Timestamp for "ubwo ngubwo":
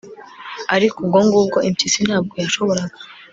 1.03-1.57